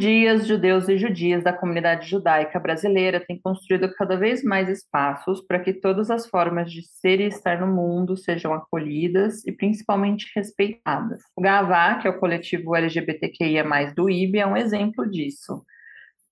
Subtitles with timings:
[0.00, 5.60] Judias, judeus e judias da comunidade judaica brasileira têm construído cada vez mais espaços para
[5.60, 11.20] que todas as formas de ser e estar no mundo sejam acolhidas e principalmente respeitadas.
[11.36, 13.62] O Gavá, que é o coletivo LGBTQIA+,
[13.94, 15.62] do IB, é um exemplo disso.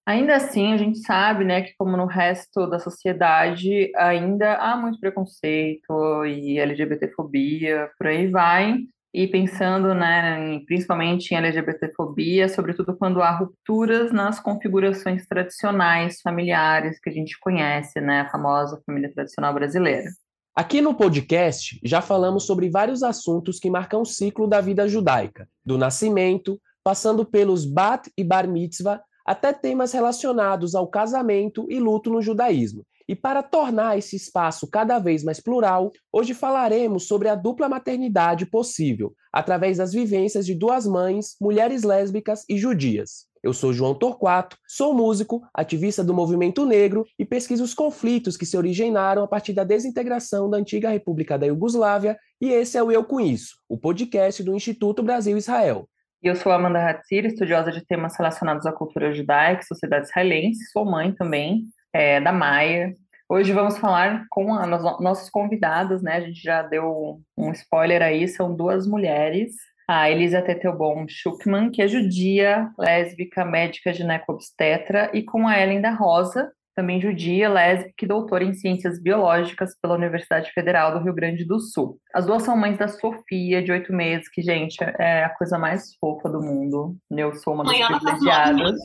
[0.07, 4.99] Ainda assim, a gente sabe, né, que como no resto da sociedade, ainda há muito
[4.99, 8.79] preconceito e LGBTfobia, por aí vai,
[9.13, 17.01] e pensando, né, em, principalmente em LGBTfobia, sobretudo quando há rupturas nas configurações tradicionais familiares
[17.01, 20.11] que a gente conhece, né, a famosa família tradicional brasileira.
[20.55, 25.49] Aqui no podcast já falamos sobre vários assuntos que marcam o ciclo da vida judaica,
[25.65, 32.11] do nascimento, passando pelos bat e bar mitzvah, até temas relacionados ao casamento e luto
[32.11, 32.85] no judaísmo.
[33.09, 38.45] E para tornar esse espaço cada vez mais plural, hoje falaremos sobre a dupla maternidade
[38.45, 43.27] possível, através das vivências de duas mães, mulheres lésbicas e judias.
[43.43, 48.45] Eu sou João Torquato, sou músico, ativista do movimento negro e pesquiso os conflitos que
[48.45, 52.93] se originaram a partir da desintegração da antiga República da Iugoslávia, e esse é o
[52.93, 55.89] Eu Com Isso, o podcast do Instituto Brasil-Israel.
[56.23, 60.85] Eu sou Amanda Hatzir, estudiosa de temas relacionados à cultura judaica e sociedade israelense, sou
[60.85, 62.95] mãe também, é, da Maia.
[63.29, 66.17] Hoje vamos falar com a, nossos convidados, né?
[66.17, 69.55] A gente já deu um spoiler aí, são duas mulheres.
[69.87, 75.91] A Elisa Tetelbaum Schuckman, que é judia, lésbica, médica gineco-obstetra, e com a Ellen da
[75.91, 81.45] Rosa, também judia, lésbica e doutora em ciências biológicas pela Universidade Federal do Rio Grande
[81.45, 81.99] do Sul.
[82.19, 85.95] As duas são mães da Sofia, de oito meses, que, gente, é a coisa mais
[86.01, 86.97] fofa do mundo.
[87.09, 88.81] Eu sou uma das Mãe, privilegiadas.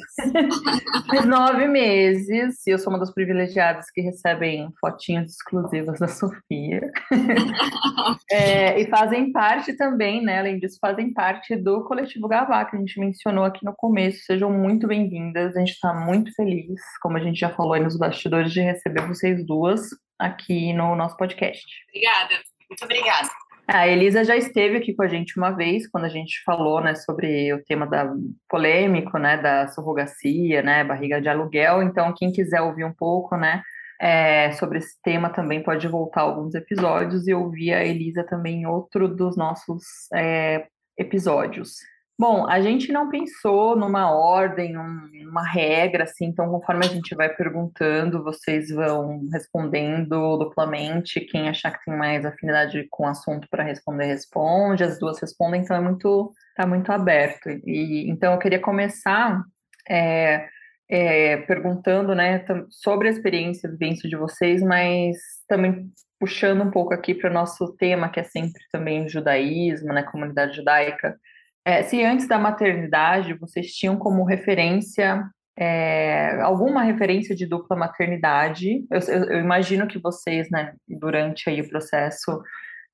[1.09, 6.92] Faz nove meses, e eu sou uma das privilegiadas que recebem fotinhas exclusivas da Sofia.
[8.30, 12.80] é, e fazem parte também, né, além disso, fazem parte do Coletivo Gavá, que a
[12.80, 14.26] gente mencionou aqui no começo.
[14.28, 18.54] Sejam muito bem-vindas, a gente está muito feliz, como a gente já falou nos bastidores
[18.54, 19.89] de receber vocês duas
[20.20, 21.66] aqui no nosso podcast.
[21.89, 23.30] Obrigada, muito obrigada.
[23.66, 26.95] A Elisa já esteve aqui com a gente uma vez, quando a gente falou né,
[26.95, 28.14] sobre o tema da
[28.50, 31.82] polêmico, né, da surrogacia, né, barriga de aluguel.
[31.82, 33.64] Então, quem quiser ouvir um pouco, né,
[34.02, 38.66] é, sobre esse tema também pode voltar alguns episódios e ouvir a Elisa também em
[38.66, 40.67] outro dos nossos é,
[40.98, 41.76] episódios.
[42.23, 47.28] Bom, a gente não pensou numa ordem, numa regra, assim, então conforme a gente vai
[47.28, 51.20] perguntando, vocês vão respondendo duplamente.
[51.20, 54.86] Quem achar que tem mais afinidade com o assunto para responder, responde.
[54.86, 57.50] As duas respondem, então é muito, tá muito aberto.
[57.50, 59.44] E então eu queria começar
[59.90, 60.48] é,
[60.90, 66.94] é, perguntando, né, sobre a experiência, a vivência de vocês, mas também puxando um pouco
[66.94, 71.20] aqui para o nosso tema, que é sempre também o judaísmo, né, comunidade judaica.
[71.65, 75.23] É, se antes da maternidade vocês tinham como referência
[75.55, 81.61] é, alguma referência de dupla maternidade, eu, eu, eu, imagino que vocês, né, durante aí
[81.61, 82.41] o processo,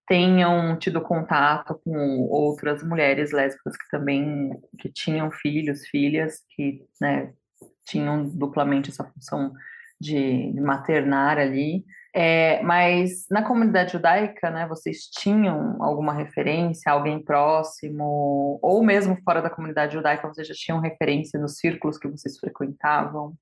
[0.05, 7.31] tenham tido contato com outras mulheres lésbicas que também que tinham filhos, filhas, que né,
[7.85, 9.53] tinham duplamente essa função
[9.99, 11.85] de, de maternar ali.
[12.21, 19.41] É, mas na comunidade judaica, né, vocês tinham alguma referência, alguém próximo, ou mesmo fora
[19.41, 23.35] da comunidade judaica, vocês já tinham referência nos círculos que vocês frequentavam?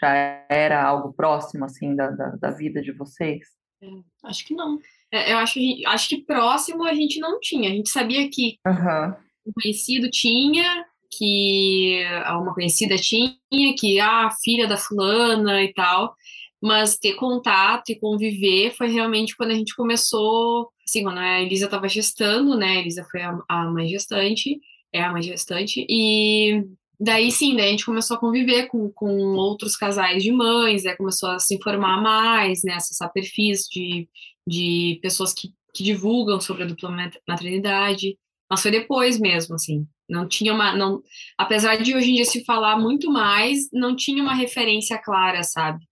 [0.00, 0.12] Já
[0.48, 3.46] era algo próximo, assim, da, da, da vida de vocês?
[3.80, 3.86] É,
[4.24, 4.80] acho que não.
[5.12, 7.70] É, eu acho, acho que próximo a gente não tinha.
[7.70, 9.14] A gente sabia que uhum.
[9.46, 10.84] um conhecido tinha,
[11.16, 13.36] que uma conhecida tinha,
[13.78, 16.16] que ah, a filha da fulana e tal,
[16.64, 21.66] mas ter contato e conviver foi realmente quando a gente começou, assim, quando a Elisa
[21.66, 22.78] estava gestando, né?
[22.78, 24.58] A Elisa foi a, a mãe gestante,
[24.90, 26.64] é a mãe gestante, e
[26.98, 30.96] daí sim, daí a gente começou a conviver com, com outros casais de mães, né?
[30.96, 32.72] começou a se informar mais, né?
[32.72, 34.08] Acessar perfis de,
[34.48, 36.90] de pessoas que, que divulgam sobre a dupla
[37.28, 38.16] maternidade,
[38.50, 39.86] mas foi depois mesmo, assim.
[40.08, 40.74] Não tinha uma.
[40.74, 41.02] Não,
[41.36, 45.84] apesar de hoje em dia se falar muito mais, não tinha uma referência clara, sabe?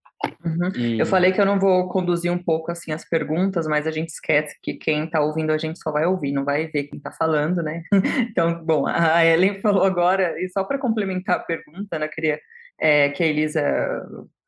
[0.44, 0.70] Uhum.
[0.76, 0.98] E...
[0.98, 4.08] Eu falei que eu não vou conduzir um pouco assim as perguntas, mas a gente
[4.08, 7.10] esquece que quem está ouvindo a gente só vai ouvir, não vai ver quem está
[7.10, 7.82] falando, né?
[8.30, 12.40] Então, bom, a Ellen falou agora, e só para complementar a pergunta, né, queria
[12.80, 13.62] é, que a Elisa,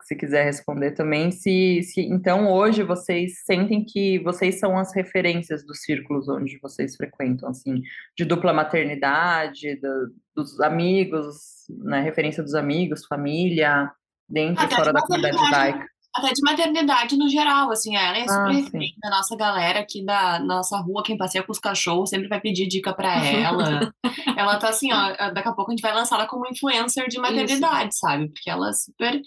[0.02, 5.64] se quiser responder também, se, se então hoje vocês sentem que vocês são as referências
[5.64, 7.82] dos círculos onde vocês frequentam, assim,
[8.16, 13.90] de dupla maternidade, do, dos amigos, né, referência dos amigos, família,
[14.34, 15.86] dentro e fora da comunidade judaica.
[16.16, 20.04] Até de maternidade no geral, assim, ela é super ah, referente da nossa galera aqui
[20.04, 23.92] da nossa rua, quem passeia com os cachorros sempre vai pedir dica para ela.
[24.36, 27.18] ela tá assim, ó, daqui a pouco a gente vai lançar ela como influencer de
[27.18, 27.98] maternidade, Isso.
[27.98, 28.28] sabe?
[28.28, 29.20] Porque ela é super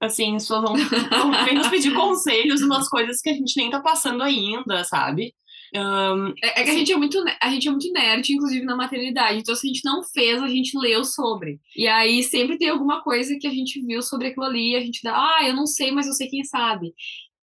[0.00, 4.22] assim, só vão, vão nos pedir conselhos umas coisas que a gente nem tá passando
[4.22, 5.34] ainda, sabe?
[5.74, 8.76] Um, é, é, que a gente é muito a gente é muito nerd, inclusive na
[8.76, 9.38] maternidade.
[9.38, 11.60] Então, se a gente não fez, a gente leu sobre.
[11.76, 15.00] E aí sempre tem alguma coisa que a gente viu sobre aquilo ali, a gente
[15.02, 16.92] dá, ah, eu não sei, mas eu sei quem sabe.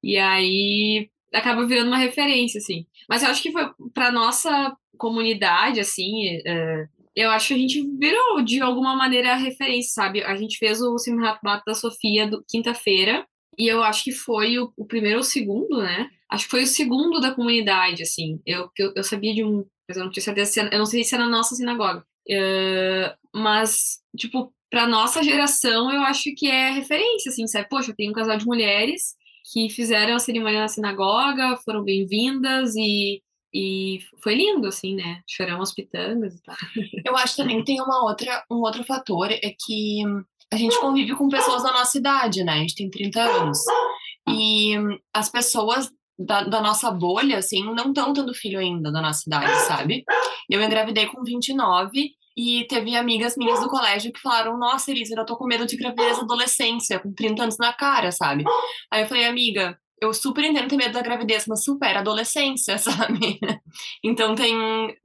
[0.04, 2.86] E aí acaba virando uma referência, assim.
[3.10, 7.82] Mas eu acho que foi para nossa comunidade, assim, uh, eu acho que a gente
[7.98, 10.24] virou de alguma maneira referência, sabe?
[10.24, 13.26] A gente fez o Simulato da Sofia quinta-feira,
[13.58, 16.10] e eu acho que foi o, o primeiro ou o segundo, né?
[16.30, 18.42] Acho que foi o segundo da comunidade, assim.
[18.46, 21.04] Eu, eu, eu sabia de um, mas eu não tinha certeza se eu não sei
[21.04, 22.06] se era na nossa sinagoga.
[22.30, 27.70] Uh, mas, tipo, pra nossa geração, eu acho que é referência, assim, sabe?
[27.70, 29.16] Poxa, tem um casal de mulheres
[29.54, 33.22] que fizeram a cerimônia na sinagoga, foram bem-vindas e,
[33.54, 35.22] e foi lindo, assim, né?
[35.26, 36.56] Choramos pitangas e tal.
[37.06, 40.04] Eu acho também que tem uma outra, um outro fator, é que
[40.52, 42.54] a gente convive com pessoas da nossa idade, né?
[42.54, 43.60] A gente tem 30 anos.
[44.30, 44.74] E
[45.14, 49.54] as pessoas da, da, nossa bolha, assim, não estão tendo filho ainda da nossa idade,
[49.68, 50.04] sabe?
[50.50, 55.26] Eu engravidei com 29 e teve amigas minhas do colégio que falaram: Nossa, Elisa, eu
[55.26, 58.44] tô com medo de gravidez adolescência, com 30 anos na cara, sabe?
[58.92, 59.78] Aí eu falei, amiga.
[60.00, 63.40] Eu super entendo ter medo da gravidez, mas supera a adolescência, sabe?
[64.04, 64.56] Então tem,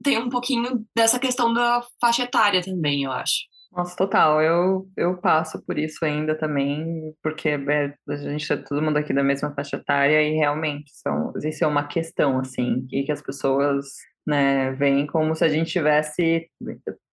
[0.03, 3.52] tem um pouquinho dessa questão da faixa etária também, eu acho.
[3.75, 4.39] Nossa, total.
[4.41, 9.11] Eu, eu passo por isso ainda também, porque é, a gente é todo mundo aqui
[9.11, 13.21] da mesma faixa etária e realmente são, isso é uma questão, assim, que, que as
[13.21, 13.85] pessoas
[14.27, 16.47] né, veem como se a gente tivesse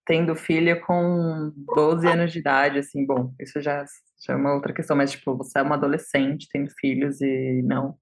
[0.05, 3.83] tendo filho com 12 anos de idade, assim, bom, isso já,
[4.27, 7.97] já é uma outra questão, mas, tipo, você é uma adolescente tendo filhos e não.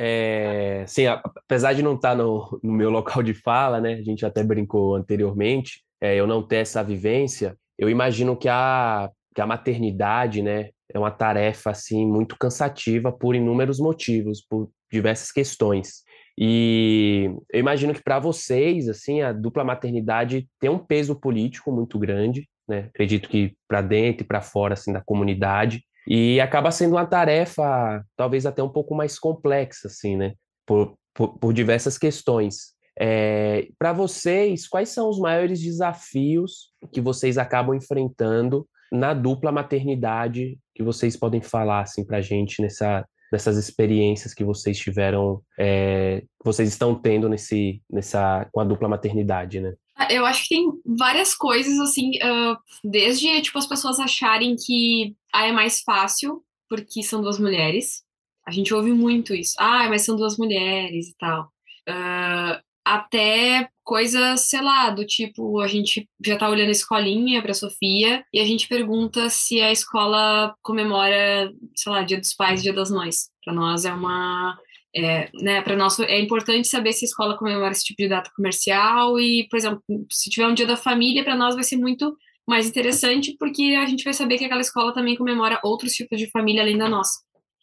[0.00, 4.24] É, sim, apesar de não estar no, no meu local de fala, né, a gente
[4.24, 9.46] até brincou anteriormente, é, eu não ter essa vivência, eu imagino que a, que a
[9.46, 16.02] maternidade, né, é uma tarefa assim muito cansativa por inúmeros motivos, por diversas questões.
[16.36, 21.98] E eu imagino que para vocês, assim, a dupla maternidade tem um peso político muito
[21.98, 22.90] grande, né?
[22.94, 28.02] Acredito que para dentro e para fora assim da comunidade e acaba sendo uma tarefa
[28.16, 30.34] talvez até um pouco mais complexa, assim, né?
[30.64, 32.74] Por, por, por diversas questões.
[32.98, 40.58] É, Para vocês, quais são os maiores desafios que vocês acabam enfrentando na dupla maternidade
[40.74, 46.22] que vocês podem falar assim para a gente nessa, nessas experiências que vocês tiveram, é,
[46.44, 49.74] vocês estão tendo nesse, nessa com a dupla maternidade, né?
[49.96, 55.16] Ah, eu acho que tem várias coisas assim, uh, desde tipo as pessoas acharem que
[55.34, 58.02] ah, é mais fácil porque são duas mulheres.
[58.46, 59.54] A gente ouve muito isso.
[59.58, 61.48] Ah, mas são duas mulheres e tal.
[61.88, 67.54] Uh, até coisas, sei lá, do tipo, a gente já tá olhando a escolinha para
[67.54, 72.72] Sofia e a gente pergunta se a escola comemora, sei lá, Dia dos Pais, Dia
[72.72, 73.30] das Mães.
[73.44, 74.58] Para nós é uma
[74.96, 78.30] é, né, para nós é importante saber se a escola comemora esse tipo de data
[78.34, 82.16] comercial e, por exemplo, se tiver um dia da família, para nós vai ser muito
[82.46, 86.30] mais interessante porque a gente vai saber que aquela escola também comemora outros tipos de
[86.30, 87.20] família além da nossa,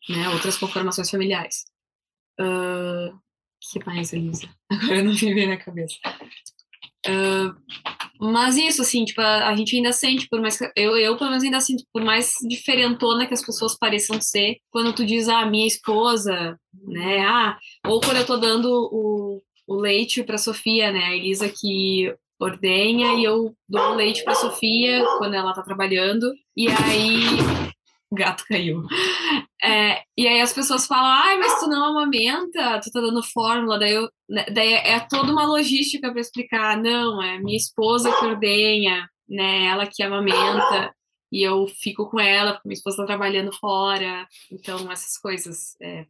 [0.08, 1.66] né, outras conformações familiares.
[2.40, 3.25] Uh,
[3.72, 4.48] que mais, Elisa?
[4.70, 5.96] Agora não me vem na cabeça.
[7.08, 7.54] Uh,
[8.20, 11.30] mas isso, assim, tipo, a, a, gente ainda sente, por mais que, eu, eu pelo
[11.30, 15.46] menos ainda sinto, por mais diferentona que as pessoas pareçam ser, quando tu diz, ah,
[15.46, 21.06] minha esposa, né, ah, ou quando eu tô dando o, o leite pra Sofia, né,
[21.06, 26.34] a Elisa que ordenha e eu dou o leite pra Sofia quando ela tá trabalhando,
[26.58, 27.65] e aí
[28.12, 28.84] o gato caiu.
[29.64, 33.80] É, e aí as pessoas falam, ai, mas tu não amamenta, tu tá dando fórmula,
[33.80, 38.26] daí, eu, né, daí é toda uma logística para explicar, não, é minha esposa que
[38.26, 40.94] ordenha, né, ela que amamenta,
[41.32, 45.76] e eu fico com ela, porque minha esposa tá trabalhando fora, então essas coisas.
[45.82, 46.06] É.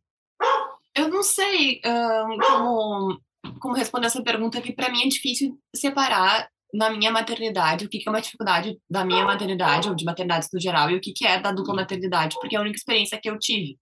[0.96, 3.22] Eu não sei um, como,
[3.60, 8.00] como responder essa pergunta, que para mim é difícil separar na minha maternidade, o que,
[8.00, 11.14] que é uma dificuldade da minha maternidade, ou de maternidades no geral, e o que,
[11.14, 13.78] que é da dupla maternidade, porque é a única experiência que eu tive.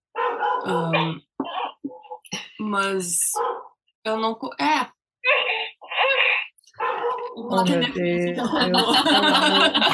[0.66, 1.20] Um,
[2.60, 3.18] mas
[4.06, 4.38] eu não.
[4.60, 4.88] É.
[7.36, 8.38] Oh, meu Deus,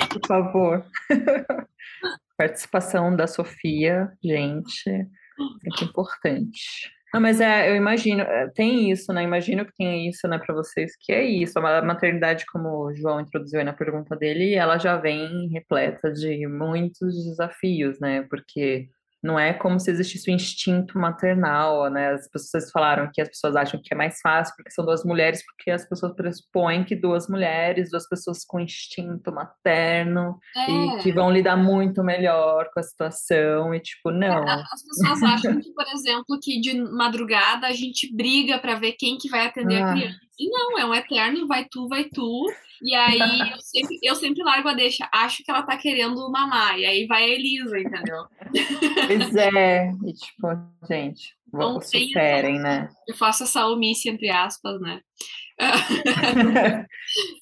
[0.10, 0.86] por favor.
[2.38, 4.90] Participação da Sofia, gente,
[5.38, 6.92] muito importante.
[7.14, 9.24] Não, mas é, eu imagino, é, tem isso, né?
[9.24, 11.58] Imagino que tem isso, né, para vocês, que é isso.
[11.58, 16.46] A maternidade, como o João introduziu aí na pergunta dele, ela já vem repleta de
[16.48, 18.24] muitos desafios, né?
[18.30, 18.90] Porque
[19.22, 22.14] não é como se existisse o um instinto maternal, né?
[22.14, 25.44] As pessoas falaram que as pessoas acham que é mais fácil porque são duas mulheres,
[25.46, 30.72] porque as pessoas pressupõem que duas mulheres, duas pessoas com instinto materno é.
[30.72, 34.48] e que vão lidar muito melhor com a situação e tipo, não.
[34.48, 38.94] É, as pessoas acham que, por exemplo, que de madrugada a gente briga para ver
[38.94, 39.90] quem que vai atender ah.
[39.90, 40.29] a criança.
[40.40, 42.46] E não, é um eterno, vai tu, vai tu.
[42.82, 43.20] E aí
[43.52, 46.80] eu sempre, eu sempre largo a deixa, acho que ela tá querendo mamar.
[46.80, 48.26] E aí vai a Elisa, entendeu?
[49.06, 50.48] Pois é, e tipo,
[50.88, 52.90] gente, vamos superem, né?
[53.06, 55.02] Eu faço essa omisse, entre aspas, né?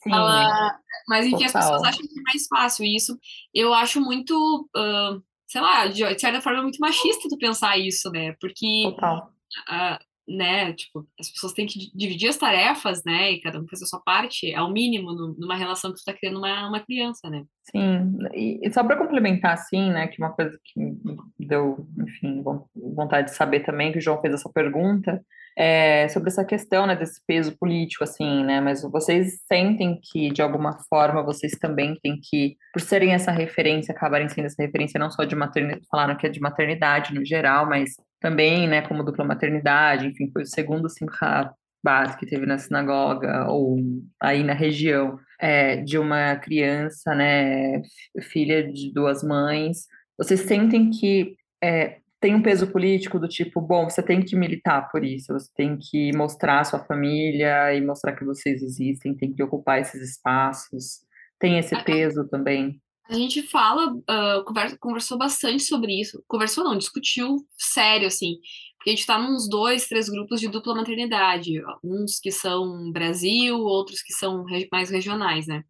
[0.03, 1.45] Sim, ela, mas enfim, total.
[1.45, 2.83] as pessoas acham que é mais fácil.
[2.83, 3.15] E isso
[3.53, 8.09] eu acho muito, uh, sei lá, de, de certa forma, muito machista tu pensar isso,
[8.09, 8.35] né?
[8.39, 9.31] Porque total.
[9.69, 13.85] Uh, né, tipo, as pessoas têm que dividir as tarefas, né, e cada um fazer
[13.85, 17.29] a sua parte, é o mínimo numa relação que tu tá criando uma, uma criança,
[17.29, 17.43] né.
[17.63, 22.43] Sim, e, só para complementar, assim, né, que uma coisa que me deu, enfim,
[22.75, 25.21] vontade de saber também, que o João fez essa pergunta,
[25.57, 30.41] é sobre essa questão, né, desse peso político, assim, né, mas vocês sentem que, de
[30.41, 35.09] alguma forma, vocês também têm que, por serem essa referência, acabarem sendo essa referência não
[35.09, 39.25] só de maternidade, falaram que é de maternidade no geral, mas também, né, como dupla
[39.25, 41.51] maternidade, enfim, foi o segundo Simchat
[41.83, 43.77] Bat que teve na sinagoga ou
[44.19, 47.81] aí na região é, de uma criança, né,
[48.21, 49.85] filha de duas mães.
[50.17, 54.89] Vocês sentem que é, tem um peso político do tipo, bom, você tem que militar
[54.91, 59.31] por isso, você tem que mostrar a sua família e mostrar que vocês existem, tem
[59.31, 61.05] que ocupar esses espaços.
[61.39, 62.81] Tem esse peso também.
[63.09, 66.21] A gente fala, uh, conversa, conversou bastante sobre isso.
[66.27, 68.35] Conversou não, discutiu sério, assim.
[68.77, 71.61] Porque a gente está nos dois, três grupos de dupla maternidade.
[71.83, 75.63] Uns que são Brasil, outros que são mais regionais, né?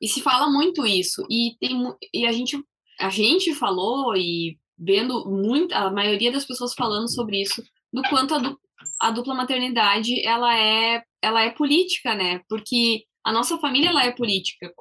[0.00, 1.26] E se fala muito isso.
[1.30, 2.62] E, tem, e a, gente,
[3.00, 7.62] a gente falou, e vendo muito, a maioria das pessoas falando sobre isso,
[7.92, 8.58] do quanto a, du,
[9.00, 12.40] a dupla maternidade, ela é, ela é política, né?
[12.48, 14.72] Porque a nossa família, ela é política.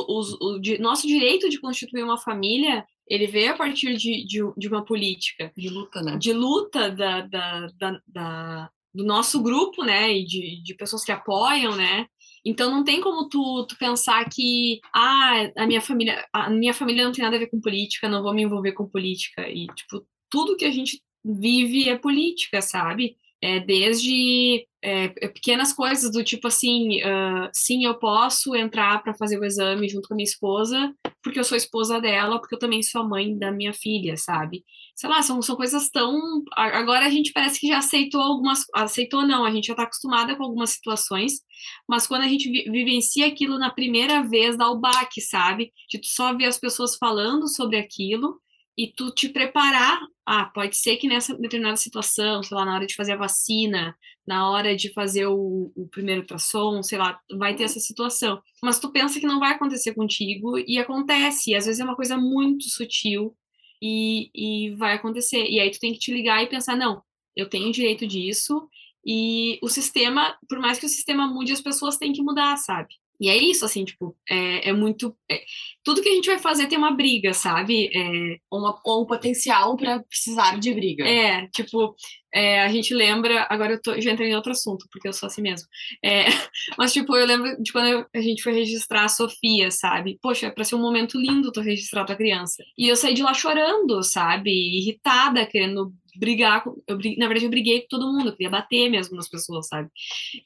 [0.00, 4.40] Uh, o, o nosso direito de constituir uma família ele veio a partir de, de,
[4.56, 6.16] de, uma política de luta, né?
[6.18, 10.12] De luta da, da, da, da, do nosso grupo, né?
[10.12, 12.06] E de, de pessoas que apoiam, né?
[12.44, 17.04] Então não tem como tu, tu pensar que ah, a minha família, a minha família
[17.04, 19.48] não tem nada a ver com política, não vou me envolver com política.
[19.48, 23.16] E tipo, tudo que a gente vive é política, sabe?
[23.42, 29.14] É desde é, é, pequenas coisas do tipo assim, uh, sim, eu posso entrar para
[29.14, 32.58] fazer o exame junto com a minha esposa, porque eu sou esposa dela, porque eu
[32.58, 34.64] também sou mãe da minha filha, sabe?
[34.94, 36.42] Sei lá, são, são coisas tão.
[36.54, 38.64] Agora a gente parece que já aceitou algumas.
[38.72, 41.40] Aceitou não, a gente já está acostumada com algumas situações,
[41.88, 45.72] mas quando a gente vi, vivencia aquilo na primeira vez, dá o baque, sabe?
[45.90, 48.40] De tu só ver as pessoas falando sobre aquilo
[48.76, 49.98] e tu te preparar.
[50.24, 53.96] Ah, pode ser que nessa determinada situação, sei lá, na hora de fazer a vacina,
[54.26, 58.42] na hora de fazer o, o primeiro ultrassom, sei lá, vai ter essa situação.
[58.62, 61.50] Mas tu pensa que não vai acontecer contigo e acontece.
[61.50, 63.36] E às vezes é uma coisa muito sutil
[63.80, 65.46] e, e vai acontecer.
[65.48, 67.02] E aí tu tem que te ligar e pensar, não,
[67.36, 68.68] eu tenho direito disso.
[69.06, 72.88] E o sistema, por mais que o sistema mude, as pessoas têm que mudar, sabe?
[73.20, 75.16] E é isso, assim, tipo, é, é muito.
[75.30, 75.42] É,
[75.82, 77.90] tudo que a gente vai fazer tem uma briga, sabe?
[77.94, 81.04] É, uma, ou um potencial para precisar de briga.
[81.04, 81.94] É, tipo,
[82.32, 83.46] é, a gente lembra.
[83.48, 85.66] Agora eu tô, já entrei em outro assunto, porque eu sou assim mesmo.
[86.04, 86.24] É,
[86.78, 90.18] mas, tipo, eu lembro de quando eu, a gente foi registrar a Sofia, sabe?
[90.20, 92.62] Poxa, é pra ser um momento lindo tu registrar tua criança.
[92.76, 94.50] E eu saí de lá chorando, sabe?
[94.50, 99.16] Irritada, querendo brigar, eu, na verdade eu briguei com todo mundo, eu queria bater mesmo
[99.16, 99.88] nas pessoas, sabe?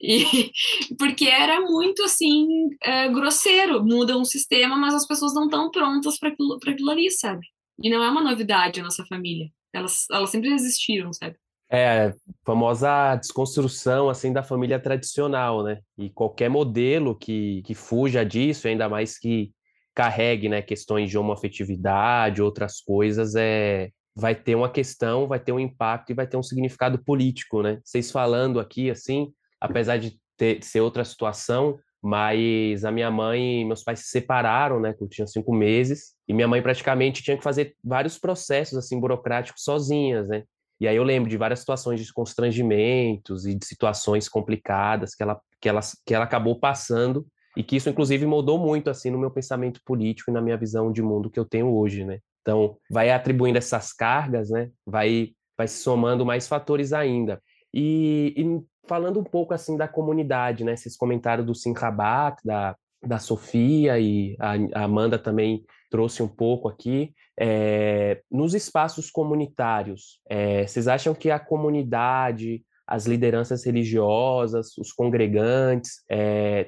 [0.00, 0.24] E,
[0.98, 2.46] porque era muito assim,
[2.82, 7.10] é, grosseiro, muda um sistema, mas as pessoas não estão prontas para aquilo, aquilo ali,
[7.10, 7.46] sabe?
[7.82, 11.36] E não é uma novidade a nossa família, elas, elas sempre existiram, sabe?
[11.72, 12.12] É,
[12.44, 15.78] famosa desconstrução assim da família tradicional, né?
[15.96, 19.52] E qualquer modelo que, que fuja disso, ainda mais que
[19.94, 25.58] carregue né, questões de homoafetividade, outras coisas, é, vai ter uma questão, vai ter um
[25.58, 27.80] impacto e vai ter um significado político, né?
[27.82, 33.64] Vocês falando aqui, assim, apesar de ter, ser outra situação, mas a minha mãe e
[33.64, 37.36] meus pais se separaram, né, quando eu tinha cinco meses, e minha mãe praticamente tinha
[37.36, 40.44] que fazer vários processos, assim, burocráticos sozinhas, né?
[40.78, 45.38] E aí eu lembro de várias situações de constrangimentos e de situações complicadas que ela,
[45.60, 49.30] que ela, que ela acabou passando e que isso, inclusive, mudou muito, assim, no meu
[49.30, 52.20] pensamento político e na minha visão de mundo que eu tenho hoje, né?
[52.42, 54.70] Então, vai atribuindo essas cargas, né?
[54.86, 57.40] Vai, vai se somando mais fatores ainda.
[57.72, 60.76] E, e falando um pouco assim da comunidade, né?
[60.76, 62.74] Vocês comentaram do Sinrabat, da,
[63.06, 67.12] da Sofia e a Amanda também trouxe um pouco aqui.
[67.38, 76.02] É, nos espaços comunitários, é, vocês acham que a comunidade, as lideranças religiosas, os congregantes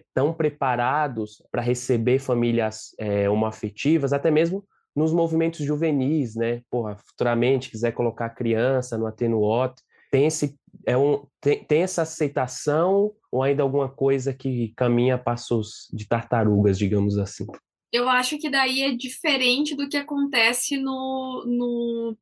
[0.08, 6.62] estão é, preparados para receber famílias é, homoafetivas, até mesmo nos movimentos juvenis, né?
[6.70, 10.54] Porra, futuramente quiser colocar criança no atenuote, tem esse
[10.86, 16.78] é um tem, tem essa aceitação ou ainda alguma coisa que caminha passos de tartarugas,
[16.78, 17.46] digamos assim?
[17.92, 22.16] Eu acho que daí é diferente do que acontece no, no,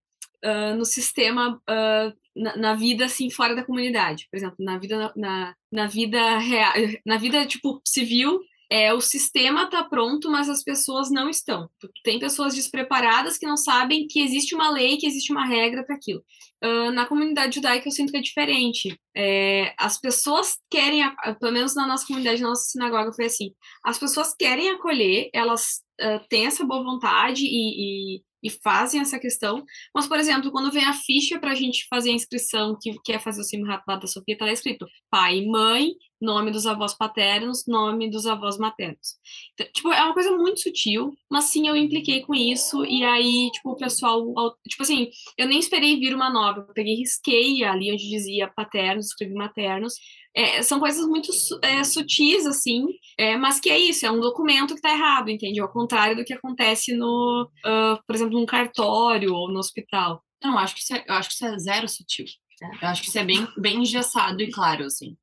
[0.45, 4.27] uh, no sistema, uh, na, na, vida, assim, fora da comunidade.
[4.31, 6.73] Por exemplo, na vida, na, na vida real,
[7.07, 11.69] na vida, tipo, civil, é, o sistema está pronto, mas as pessoas não estão.
[12.05, 15.97] Tem pessoas despreparadas que não sabem que existe uma lei, que existe uma regra para
[15.97, 16.23] aquilo.
[16.63, 18.97] Uh, na comunidade judaica eu sinto que é diferente.
[19.17, 21.03] É, as pessoas querem,
[21.41, 23.51] pelo menos na nossa comunidade, na nossa sinagoga foi assim,
[23.85, 29.19] as pessoas querem acolher, elas uh, têm essa boa vontade e, e e fazem essa
[29.19, 29.65] questão.
[29.95, 33.21] Mas, por exemplo, quando vem a ficha para a gente fazer a inscrição, que quer
[33.21, 36.95] fazer o Simrat lá da Sofia, tá lá escrito pai e mãe, nome dos avós
[36.95, 39.17] paternos, nome dos avós maternos.
[39.55, 43.51] Então, tipo, é uma coisa muito sutil, mas sim, eu impliquei com isso, e aí,
[43.53, 44.23] tipo, o pessoal,
[44.69, 45.09] tipo assim,
[45.39, 49.95] eu nem esperei vir uma nova, eu peguei risquei ali onde dizia paternos, escrevi maternos,
[50.35, 51.31] é, são coisas muito
[51.63, 52.87] é, sutis, assim,
[53.19, 55.61] é, mas que é isso, é um documento que está errado, entende?
[55.61, 60.23] Ao contrário do que acontece no, uh, por exemplo, num cartório ou no hospital.
[60.43, 62.27] Não, acho que isso é, eu acho que isso é zero sutil.
[62.61, 65.17] Eu acho que isso é bem, bem engessado e claro, assim.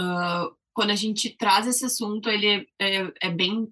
[0.00, 3.68] Uh, quando a gente traz esse assunto, ele é, é, bem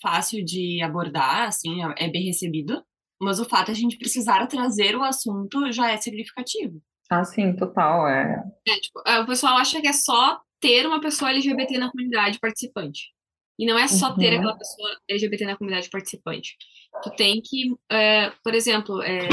[0.00, 2.84] fácil de abordar, assim, é, é bem recebido,
[3.20, 6.82] mas o fato de a gente precisar trazer o assunto já é significativo.
[7.10, 8.08] Ah, sim, total.
[8.08, 8.42] É.
[8.66, 12.38] é tipo, é, o pessoal acha que é só ter uma pessoa LGBT na comunidade
[12.40, 13.12] participante.
[13.58, 14.16] E não é só uhum.
[14.16, 16.56] ter aquela pessoa LGBT na comunidade participante.
[17.02, 19.28] Tu tem que, é, por exemplo, é,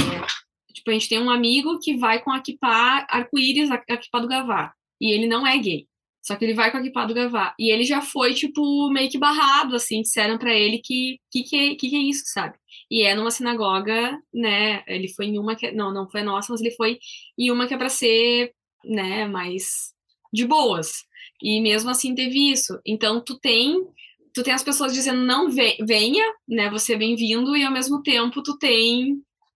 [0.74, 4.28] tipo, a gente tem um amigo que vai com a equipar arco-íris, a equipar do
[4.28, 4.74] Gavá.
[5.02, 5.88] E ele não é gay.
[6.30, 7.56] Só que ele vai com a equipar do Gavá.
[7.58, 11.56] E ele já foi, tipo, meio que barrado, assim, disseram para ele que que, que,
[11.56, 12.56] é, que, que é isso, sabe?
[12.89, 14.84] E é numa sinagoga, né?
[14.86, 15.72] Ele foi em uma que.
[15.72, 17.00] Não, não foi nossa, mas ele foi
[17.36, 18.54] em uma que é para ser,
[18.86, 19.92] né, mais
[20.32, 21.04] de boas.
[21.42, 22.80] E mesmo assim teve isso.
[22.86, 23.84] Então tu tem.
[24.32, 26.70] Tu tem as pessoas dizendo não venha, né?
[26.70, 29.13] Você é bem-vindo, e ao mesmo tempo tu tem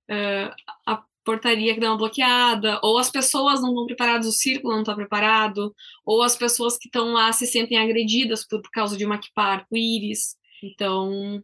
[0.10, 0.50] uh,
[0.88, 4.82] a portaria que dá uma bloqueada, ou as pessoas não estão preparadas, o círculo não
[4.82, 5.74] está preparado,
[6.06, 10.36] ou as pessoas que estão lá se sentem agredidas por, por causa de uma arco-íris.
[10.64, 11.42] Então,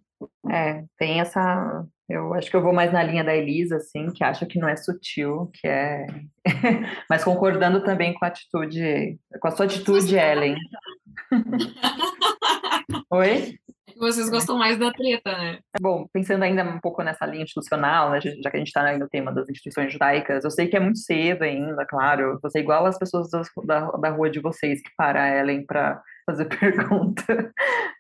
[0.50, 1.86] é, tem essa.
[2.08, 4.68] Eu acho que eu vou mais na linha da Elisa, assim, que acha que não
[4.68, 6.08] é sutil, que é.
[7.10, 10.56] Mas concordando também com a atitude, com a sua atitude, Ellen.
[13.12, 13.60] Oi?
[14.00, 15.60] Vocês gostam mais da treta, né?
[15.82, 19.10] Bom, pensando ainda um pouco nessa linha institucional, né, já que a gente está no
[19.10, 22.40] tema das instituições judaicas, eu sei que é muito cedo ainda, claro.
[22.42, 23.30] Você é igual as pessoas
[23.66, 27.52] da, da rua de vocês que para Ellen para fazer pergunta,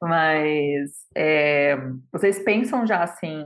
[0.01, 1.77] mas é,
[2.13, 3.43] vocês pensam já assim,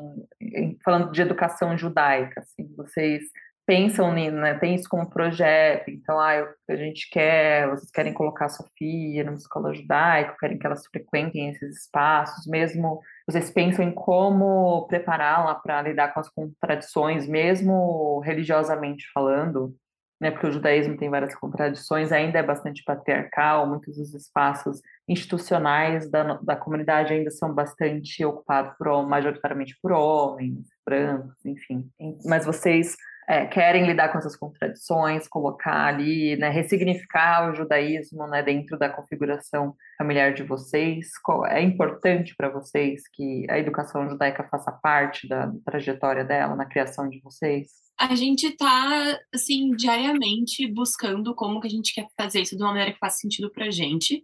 [0.83, 3.23] falando de educação judaica, assim, vocês
[3.65, 8.45] pensam, né, tem isso como projeto, então ah, eu, a gente quer, vocês querem colocar
[8.45, 13.91] a Sofia numa escola judaica, querem que elas frequentem esses espaços, mesmo vocês pensam em
[13.91, 19.73] como prepará-la para lidar com as contradições, mesmo religiosamente falando,
[20.19, 26.09] né, porque o judaísmo tem várias contradições, ainda é bastante patriarcal, muitos dos espaços institucionais
[26.09, 31.89] da, da comunidade ainda são bastante ocupados por, majoritariamente por homens, brancos, enfim.
[32.25, 32.95] Mas vocês
[33.33, 38.89] é, querem lidar com essas contradições, colocar ali, né, ressignificar o judaísmo né, dentro da
[38.89, 41.07] configuração familiar de vocês?
[41.47, 47.09] É importante para vocês que a educação judaica faça parte da trajetória dela na criação
[47.09, 47.69] de vocês?
[47.99, 52.69] A gente está, assim, diariamente buscando como que a gente quer fazer isso de uma
[52.69, 54.23] maneira que faça sentido para a gente.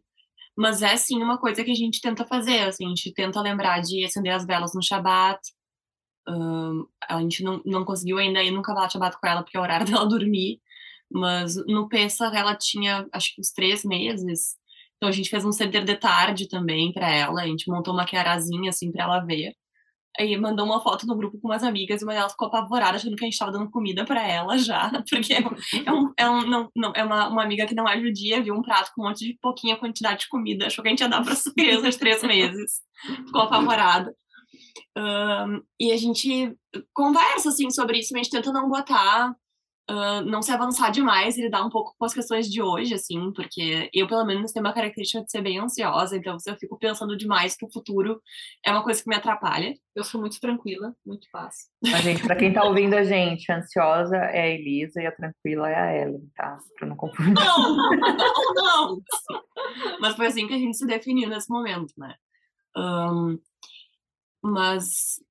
[0.56, 3.80] Mas é, sim, uma coisa que a gente tenta fazer, assim, a gente tenta lembrar
[3.80, 5.40] de acender as velas no Shabat,
[6.28, 9.64] A gente não, não conseguiu ainda ir nunca Kabbalat Shabbat com ela, porque é o
[9.64, 10.62] horário dela dormir.
[11.12, 14.58] Mas no Pesach ela tinha, acho que uns três meses.
[14.98, 17.42] Então a gente fez um ceder de tarde também para ela.
[17.42, 19.56] A gente montou uma quearazinha assim para ela ver.
[20.20, 23.16] Aí mandou uma foto no grupo com umas amigas e uma delas ficou apavorada, achando
[23.16, 26.70] que a gente estava dando comida para ela já, porque é, um, é, um, não,
[26.76, 29.26] não, é uma, uma amiga que não é judia, viu um prato com um monte
[29.26, 32.00] de pouquinha quantidade de comida, achou que a gente ia dar para as crianças de
[32.00, 32.82] três meses,
[33.26, 34.14] ficou apavorada.
[34.98, 36.56] Um, e a gente
[36.94, 39.36] conversa assim sobre isso, mas a gente tenta não botar
[39.90, 43.32] uh, não se avançar demais e lidar um pouco com as questões de hoje, assim,
[43.34, 46.78] porque eu, pelo menos, tenho uma característica de ser bem ansiosa, então se eu fico
[46.78, 48.22] pensando demais que o futuro
[48.64, 49.74] é uma coisa que me atrapalha.
[49.96, 51.56] Eu sou muito tranquila, muito paz.
[51.94, 55.12] A gente, pra quem tá ouvindo a gente, a ansiosa é a Elisa e a
[55.12, 56.58] tranquila é a Ellen, tá?
[56.78, 57.34] Pra não confundir.
[57.34, 57.90] Não, não,
[58.56, 59.02] não!
[60.00, 62.16] Mas foi assim que a gente se definiu nesse momento, né?
[62.78, 63.38] Um,
[64.42, 65.22] mas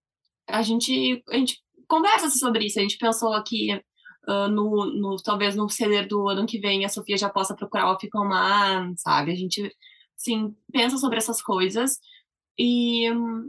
[0.49, 3.81] a gente, a gente conversa sobre isso, a gente pensou que
[4.29, 7.90] Uh, no, no, talvez no ceder do ano que vem a Sofia já possa procurar
[7.90, 9.33] o Ficomar, sabe?
[9.33, 9.75] A gente,
[10.14, 11.99] sim, pensa sobre essas coisas
[12.59, 13.49] e um,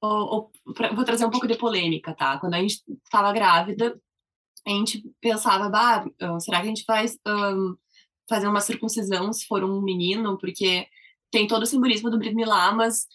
[0.00, 2.38] ou, ou, pra, vou trazer um pouco de polêmica, tá?
[2.38, 4.00] Quando a gente estava grávida,
[4.66, 6.04] a gente pensava, bah,
[6.40, 7.74] será que a gente faz um,
[8.28, 10.38] fazer uma circuncisão se for um menino?
[10.38, 10.86] Porque
[11.30, 13.06] tem todo o simbolismo do Brit Milá, mas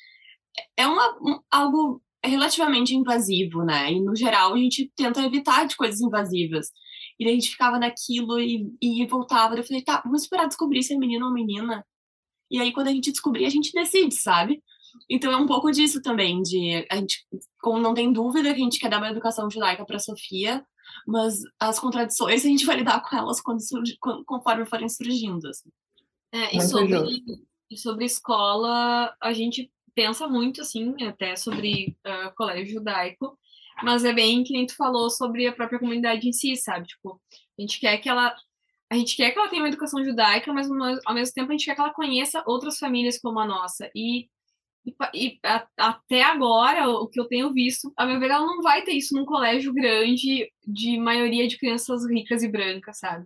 [0.78, 3.92] é uma, um, algo é relativamente invasivo, né?
[3.92, 6.72] E no geral a gente tenta evitar de coisas invasivas.
[7.20, 9.56] E daí a gente ficava naquilo e, e voltava.
[9.56, 11.86] Eu falei, tá, vamos esperar descobrir se é menino ou menina.
[12.50, 14.63] E aí quando a gente descobrir, a gente decide, sabe?
[15.10, 17.26] Então é um pouco disso também, de a gente,
[17.62, 20.63] como não tem dúvida que a gente quer dar uma educação judaica para Sofia,
[21.08, 25.48] mas as contradições a gente vai lidar com elas quando surge, conforme forem surgindo.
[25.48, 25.70] Assim.
[26.32, 27.24] É, e sobre,
[27.70, 33.38] e sobre escola, a gente pensa muito, assim, até sobre uh, colégio judaico,
[33.84, 36.88] mas é bem que nem tu falou sobre a própria comunidade em si, sabe?
[36.88, 37.19] Tipo,
[37.58, 38.36] a gente quer que ela
[38.91, 40.69] a gente quer que ela tenha uma educação judaica, mas
[41.06, 43.89] ao mesmo tempo a gente quer que ela conheça outras famílias como a nossa.
[43.95, 44.27] E,
[44.86, 48.62] e, e a, até agora, o que eu tenho visto, a meu ver, ela não
[48.62, 53.25] vai ter isso num colégio grande de maioria de crianças ricas e brancas, sabe?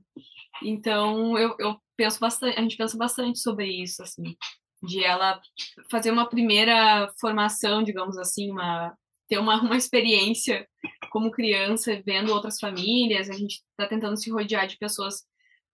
[0.64, 4.38] Então, eu, eu penso bastante, a gente pensa bastante sobre isso, assim
[4.82, 5.42] de ela
[5.90, 8.96] fazer uma primeira formação, digamos assim, uma,
[9.28, 10.68] ter uma, uma experiência
[11.10, 13.30] como criança, vendo outras famílias.
[13.30, 15.26] A gente está tentando se rodear de pessoas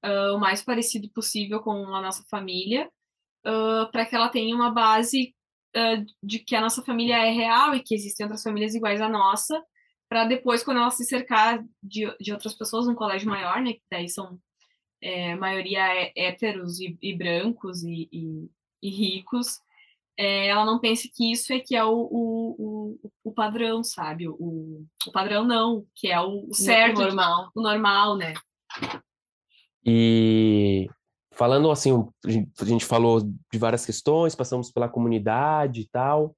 [0.03, 2.89] uh, o mais parecido possível com a nossa família,
[3.45, 5.35] uh, para que ela tenha uma base
[5.75, 9.09] uh, de que a nossa família é real e que existem outras famílias iguais à
[9.09, 9.61] nossa,
[10.09, 13.81] para depois, quando ela se cercar de, de outras pessoas num colégio maior, né, que
[13.89, 14.39] daí são
[15.01, 18.49] é, maioria héteros e, e brancos e, e
[18.83, 19.59] e ricos,
[20.17, 24.27] é, ela não pense que isso é que é o, o, o, o padrão, sabe?
[24.27, 27.51] O, o padrão não, que é o, o certo, o normal.
[27.55, 28.33] o normal, né?
[29.85, 30.87] E
[31.31, 31.91] falando assim,
[32.59, 36.35] a gente falou de várias questões, passamos pela comunidade e tal,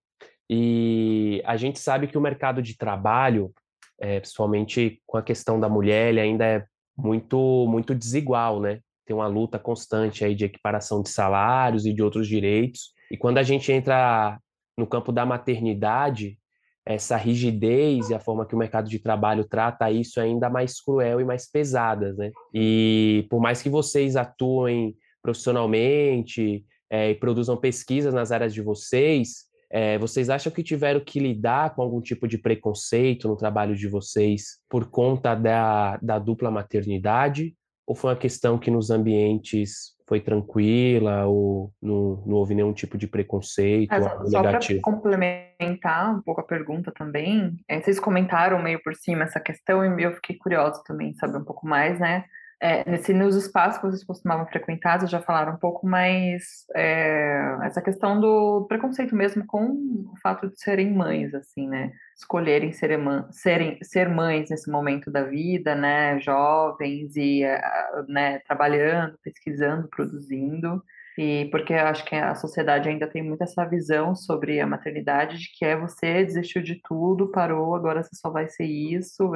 [0.50, 3.54] e a gente sabe que o mercado de trabalho,
[4.00, 6.66] é, principalmente com a questão da mulher, ele ainda é
[6.98, 8.80] muito muito desigual, né?
[9.06, 12.94] Tem uma luta constante aí de equiparação de salários e de outros direitos.
[13.12, 14.40] E quando a gente entra
[14.78, 16.38] no campo da maternidade,
[16.86, 20.80] essa rigidez e a forma que o mercado de trabalho trata isso é ainda mais
[20.80, 22.32] cruel e mais pesada, né?
[22.54, 29.46] E por mais que vocês atuem profissionalmente é, e produzam pesquisas nas áreas de vocês,
[29.72, 33.88] é, vocês acham que tiveram que lidar com algum tipo de preconceito no trabalho de
[33.88, 37.56] vocês por conta da, da dupla maternidade?
[37.88, 42.98] Ou foi uma questão que nos ambientes foi tranquila ou não, não houve nenhum tipo
[42.98, 48.62] de preconceito é, só, só para complementar um pouco a pergunta também, é, vocês comentaram
[48.62, 52.26] meio por cima essa questão e eu fiquei curiosa também saber um pouco mais, né?
[52.66, 57.58] É, nesse, nos espaços que vocês costumavam frequentar, vocês já falaram um pouco mais é,
[57.62, 61.92] essa questão do preconceito mesmo com o fato de serem mães, assim, né?
[62.18, 63.00] Escolherem ser,
[63.30, 66.20] serem, ser mães nesse momento da vida, né?
[66.20, 67.62] Jovens e é,
[68.08, 70.82] né, trabalhando, pesquisando, produzindo.
[71.18, 75.38] E porque eu acho que a sociedade ainda tem muito essa visão sobre a maternidade
[75.38, 79.32] de que é você desistiu de tudo, parou, agora você só vai ser isso,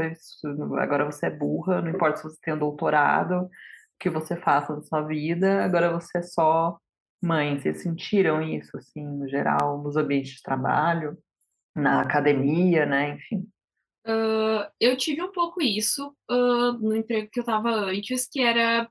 [0.78, 3.50] agora você é burra, não importa se você tem um doutorado, o
[3.98, 6.78] que você faça na sua vida, agora você é só
[7.22, 7.58] mãe.
[7.58, 11.18] Vocês sentiram isso, assim, no geral, nos ambientes de trabalho,
[11.76, 13.48] na academia, né, enfim?
[14.06, 18.90] Uh, eu tive um pouco isso uh, no emprego que eu estava antes, que era,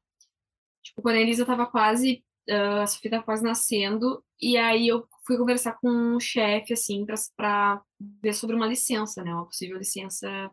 [0.82, 5.36] tipo, quando a Elisa estava quase a Sofia tá quase nascendo, e aí eu fui
[5.36, 7.04] conversar com um chefe, assim,
[7.36, 7.82] para
[8.22, 10.50] ver sobre uma licença, né, uma possível licença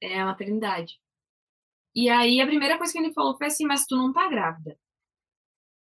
[0.00, 0.98] é, maternidade.
[1.94, 4.78] E aí a primeira coisa que ele falou foi assim, mas tu não tá grávida.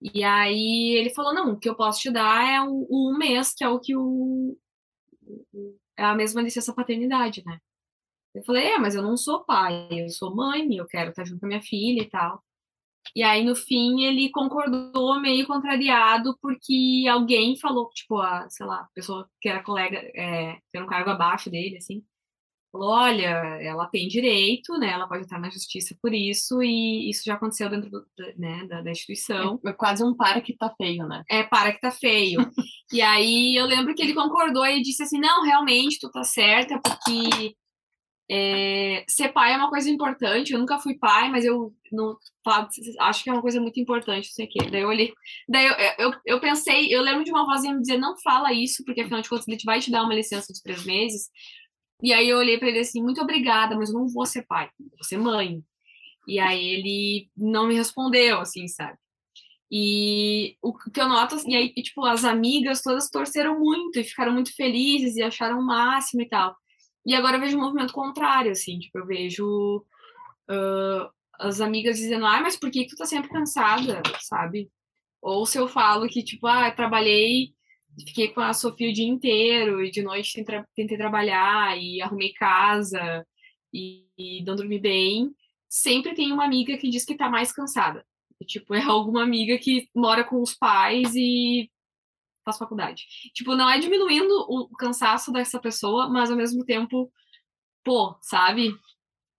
[0.02, 3.18] E aí ele falou, não, o que eu posso te dar é o, o um
[3.18, 4.58] mês, que é o que o,
[5.98, 7.60] é a mesma licença paternidade, né?
[8.34, 11.40] Eu falei, é, mas eu não sou pai, eu sou mãe, eu quero estar junto
[11.40, 12.44] com a minha filha e tal.
[13.16, 18.82] E aí, no fim, ele concordou meio contrariado, porque alguém falou, tipo, a, sei lá,
[18.82, 22.04] a pessoa que era colega, é, que era um cargo abaixo dele, assim,
[22.76, 23.28] falou, olha,
[23.62, 24.90] ela tem direito, né?
[24.90, 28.06] Ela pode estar na justiça por isso, e isso já aconteceu dentro do,
[28.38, 29.60] né, da, da, instituição.
[29.66, 31.24] É, é quase um para que tá feio, né?
[31.30, 32.40] É, para que tá feio.
[32.92, 36.80] e aí eu lembro que ele concordou e disse assim, não, realmente, tu tá certa,
[36.80, 37.56] porque
[38.30, 40.54] é, ser pai é uma coisa importante.
[40.54, 42.18] Eu nunca fui pai, mas eu não,
[43.00, 44.28] acho que é uma coisa muito importante.
[44.28, 44.70] Não sei o quê.
[44.70, 45.14] Daí eu olhei,
[45.48, 45.74] daí eu,
[46.06, 49.22] eu, eu pensei, eu lembro de uma vozinha me dizer: não fala isso, porque afinal
[49.22, 51.30] de contas ele vai te dar uma licença de três meses.
[52.04, 54.70] E aí eu olhei para ele assim: muito obrigada, mas eu não vou ser pai,
[54.80, 55.62] vou ser mãe.
[56.28, 58.98] E aí ele não me respondeu, assim, sabe?
[59.72, 64.32] E o que eu noto, e aí, tipo, as amigas todas torceram muito e ficaram
[64.34, 66.56] muito felizes e acharam o máximo e tal.
[67.06, 69.86] E agora eu vejo um movimento contrário, assim, tipo, eu vejo
[70.50, 74.72] uh, as amigas dizendo, ah, mas por que, que tu tá sempre cansada, sabe?
[75.22, 77.54] Ou se eu falo que, tipo, ah, trabalhei,
[78.08, 80.44] fiquei com a Sofia o dia inteiro, e de noite
[80.76, 83.26] tentei, trabalhar, e arrumei casa,
[83.74, 85.32] e, e não dormi bem,
[85.70, 88.06] sempre tem uma amiga que diz que tá mais cansada.
[88.46, 91.70] Tipo, é alguma amiga que mora com os pais e
[92.46, 93.06] faz faculdade.
[93.34, 97.12] Tipo, não é diminuindo o cansaço dessa pessoa, mas ao mesmo tempo,
[97.84, 98.72] pô, sabe?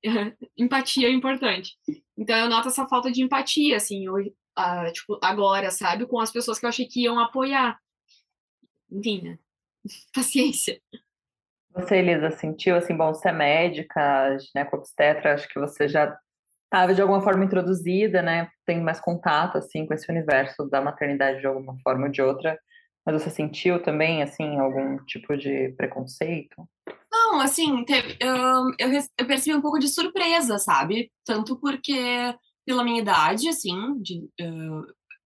[0.59, 1.73] empatia é importante.
[2.19, 6.07] Então eu noto essa falta de empatia, assim, hoje, uh, tipo, agora, sabe?
[6.07, 7.79] Com as pessoas que eu achei que iam apoiar.
[8.91, 9.39] Enfim, né?
[10.13, 10.81] Paciência.
[11.75, 16.19] Você, Elisa, sentiu, assim, bom, você é médica, ginecobstetra, acho que você já
[16.65, 18.49] estava de alguma forma introduzida, né?
[18.65, 22.59] Tem mais contato, assim, com esse universo da maternidade de alguma forma ou de outra.
[23.07, 26.69] Mas você sentiu também, assim, algum tipo de preconceito?
[27.11, 28.35] Não, assim, teve, eu,
[28.81, 31.13] eu, eu, percebi um pouco de surpresa, sabe?
[31.25, 31.95] Tanto porque,
[32.67, 34.83] pela minha idade, assim, de, uh,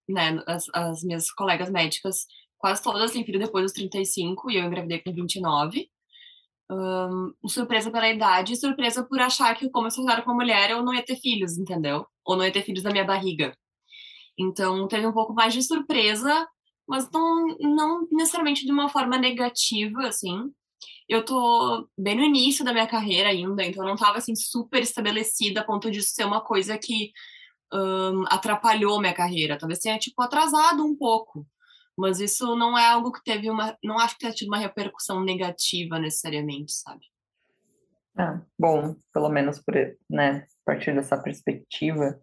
[0.07, 2.27] né, as, as, minhas colegas médicas,
[2.59, 5.89] quase todas têm filho depois dos 35, e eu engravidei com 29.
[6.71, 10.71] Um, surpresa pela idade e surpresa por achar que, como eu sou com uma mulher,
[10.71, 12.07] eu não ia ter filhos, entendeu?
[12.27, 13.57] Ou não ia ter filhos na minha barriga.
[14.39, 16.47] Então, teve um pouco mais de surpresa
[16.91, 20.53] mas não, não necessariamente de uma forma negativa, assim.
[21.09, 24.83] Eu tô bem no início da minha carreira ainda, então eu não tava, assim, super
[24.83, 27.13] estabelecida a ponto de ser uma coisa que
[27.73, 29.57] um, atrapalhou minha carreira.
[29.57, 31.47] Talvez tenha, tipo, atrasado um pouco.
[31.97, 33.77] Mas isso não é algo que teve uma...
[33.85, 37.07] Não acho que tenha tido uma repercussão negativa, necessariamente, sabe?
[38.19, 39.75] Ah, bom, pelo menos por,
[40.09, 42.21] né, a partir dessa perspectiva,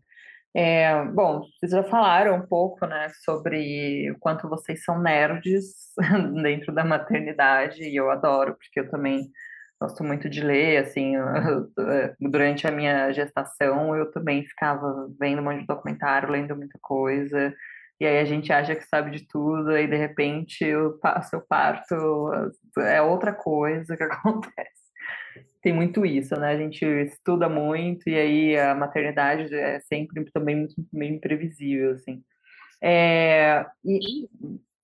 [0.59, 5.93] é, bom, vocês já falaram um pouco, né, sobre o quanto vocês são nerds
[6.41, 9.29] dentro da maternidade, e eu adoro, porque eu também
[9.79, 11.13] gosto muito de ler, assim,
[12.19, 17.53] durante a minha gestação eu também ficava vendo um monte de documentário, lendo muita coisa,
[17.99, 22.31] e aí a gente acha que sabe de tudo, e de repente o seu parto
[22.79, 24.86] é outra coisa que acontece
[25.61, 26.51] tem muito isso, né?
[26.51, 32.23] A gente estuda muito e aí a maternidade é sempre também muito meio imprevisível, assim.
[32.81, 34.27] É, e,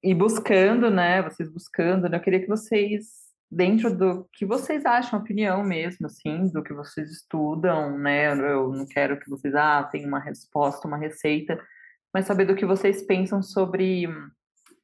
[0.04, 1.22] e, buscando, né?
[1.22, 2.18] Vocês buscando, né?
[2.18, 3.06] Eu queria que vocês,
[3.52, 8.34] dentro do que vocês acham, opinião mesmo, assim, do que vocês estudam, né?
[8.34, 11.60] Eu não quero que vocês, ah, tenham uma resposta, uma receita,
[12.14, 14.08] mas saber do que vocês pensam sobre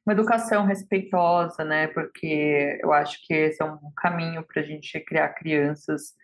[0.06, 1.86] uma educação respeitosa, né?
[1.88, 6.14] Porque eu acho que esse é um caminho para a gente criar crianças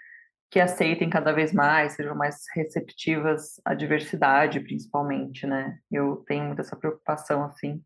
[0.50, 5.78] que aceitem cada vez mais, sejam mais receptivas à diversidade, principalmente, né?
[5.90, 7.82] Eu tenho muita essa preocupação, assim,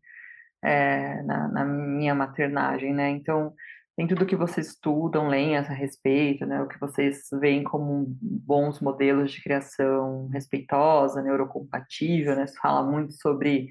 [0.63, 3.09] é, na, na, minha maternagem, né?
[3.09, 3.53] Então,
[3.97, 6.61] dentro do que vocês estudam, leem a respeito, né?
[6.61, 12.47] O que vocês veem como bons modelos de criação respeitosa, neurocompatível, né?
[12.47, 13.69] Se fala muito sobre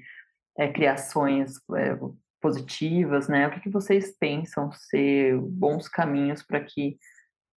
[0.57, 1.97] é, criações é,
[2.41, 3.47] positivas, né?
[3.47, 6.97] O que, que vocês pensam ser bons caminhos para que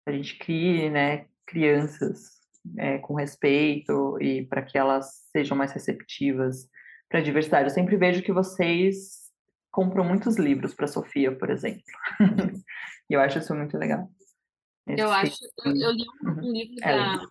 [0.06, 2.34] a gente crie, né, crianças
[2.78, 6.68] é, com respeito e para que elas sejam mais receptivas
[7.08, 7.68] para a diversidade?
[7.68, 9.24] Eu sempre vejo que vocês
[9.72, 11.82] compram muitos livros para Sofia, por exemplo.
[13.10, 14.08] e eu acho isso muito legal.
[14.86, 16.52] eu acho, eu, eu, li um, uhum.
[16.52, 17.26] livro é da,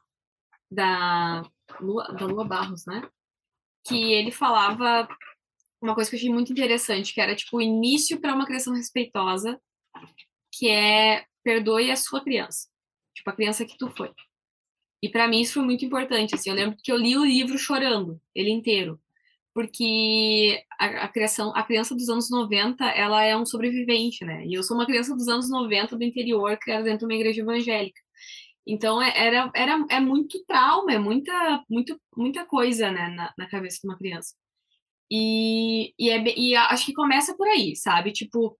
[0.72, 1.50] da,
[1.80, 3.08] Lua, da Lua Barros, né?
[3.86, 5.08] Que ele falava
[5.84, 8.74] uma coisa que eu achei muito interessante, que era tipo o início para uma criação
[8.74, 9.60] respeitosa,
[10.52, 12.70] que é perdoe a sua criança,
[13.14, 14.12] tipo a criança que tu foi.
[15.02, 17.58] E para mim isso foi muito importante, assim, eu lembro que eu li o livro
[17.58, 19.00] chorando, ele inteiro,
[19.54, 24.46] porque a, a, criação, a criança dos anos 90, ela é um sobrevivente, né?
[24.46, 27.42] E eu sou uma criança dos anos 90 do interior, criada dentro de uma igreja
[27.42, 28.02] evangélica.
[28.66, 33.50] Então é, era, era é muito trauma, é muita, muito, muita coisa né, na, na
[33.50, 34.34] cabeça de uma criança.
[35.16, 38.12] E, e, é, e acho que começa por aí, sabe?
[38.12, 38.58] Tipo,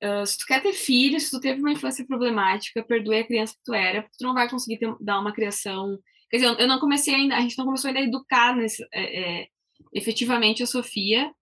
[0.00, 3.52] Uh, se tu quer ter filho, se tu teve uma infância problemática, perdoe a criança
[3.54, 5.98] que tu era, porque tu não vai conseguir ter, dar uma criação.
[6.30, 9.40] Quer dizer, eu não comecei ainda, a gente não começou ainda a educar nesse, é,
[9.40, 9.48] é,
[9.92, 11.32] efetivamente a Sofia.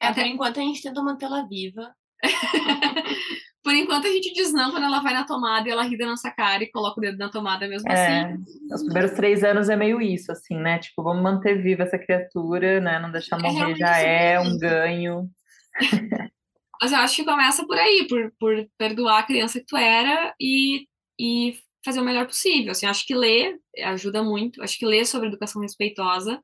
[0.00, 0.22] É, Até...
[0.22, 1.94] Por enquanto a gente tenta mantê-la viva.
[3.68, 6.06] por enquanto a gente diz não quando ela vai na tomada e ela ri da
[6.06, 8.42] nossa cara e coloca o dedo na tomada mesmo é, assim.
[8.72, 10.78] Os primeiros três anos é meio isso, assim, né?
[10.78, 12.98] Tipo, vamos manter viva essa criatura, né?
[12.98, 15.28] Não deixar é morrer é já é um ganho.
[16.80, 20.34] Mas eu acho que começa por aí, por, por perdoar a criança que tu era
[20.40, 20.86] e,
[21.20, 22.70] e fazer o melhor possível.
[22.70, 24.62] Assim, acho que ler ajuda muito.
[24.62, 26.42] Acho que ler sobre educação respeitosa